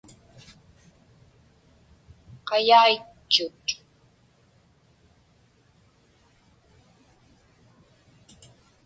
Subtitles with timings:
[2.47, 3.65] Qayaitchut.